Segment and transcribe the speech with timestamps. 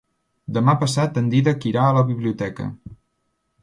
[0.57, 2.71] Demà passat en Dídac irà a la biblioteca.